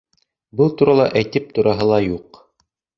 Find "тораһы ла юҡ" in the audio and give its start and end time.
1.59-2.45